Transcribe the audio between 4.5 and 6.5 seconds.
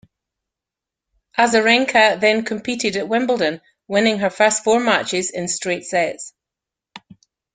four matches in straight sets.